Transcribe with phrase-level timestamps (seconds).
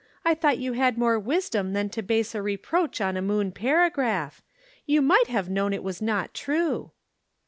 [0.25, 4.41] I thought you had more wisdom than to base a reproach on a Moon paragraph.
[4.87, 6.89] You might have known it was not true."